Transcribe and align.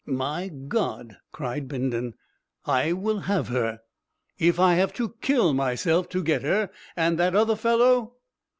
"My 0.07 0.47
God!" 0.47 1.17
cried 1.31 1.67
Bindon: 1.67 2.15
"I 2.65 2.91
will 2.91 3.19
have 3.19 3.49
her! 3.49 3.81
If 4.39 4.59
I 4.59 4.73
have 4.73 4.93
to 4.93 5.13
kill 5.21 5.53
myself 5.53 6.09
to 6.09 6.23
get 6.23 6.41
her! 6.41 6.71
And 6.97 7.19
that 7.19 7.35
other 7.35 7.55
fellow 7.55 8.15